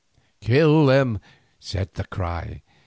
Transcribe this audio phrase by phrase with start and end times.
[0.39, 1.19] "Kill them!"
[1.59, 2.63] said the cry.